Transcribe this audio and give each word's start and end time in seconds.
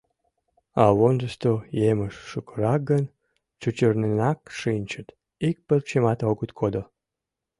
А 0.83 0.85
вондышто 0.97 1.51
емыж 1.89 2.15
шукырак 2.29 2.81
гын, 2.89 3.03
чӱчырненак 3.61 4.39
шинчыт, 4.59 5.07
ик 5.47 5.57
пырчымат 5.67 6.19
огыт 6.29 6.51
кодо. 6.59 6.83